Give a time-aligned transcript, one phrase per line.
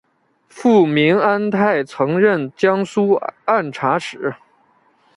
[0.49, 4.33] 父明安泰曾任江苏按察使。